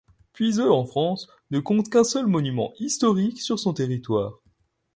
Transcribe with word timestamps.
Puiseux-en-France 0.33 1.27
ne 1.51 1.59
compte 1.59 1.91
qu'un 1.91 2.03
seul 2.03 2.25
monument 2.25 2.73
historique 2.79 3.39
sur 3.39 3.59
son 3.59 3.71
territoire. 3.71 4.39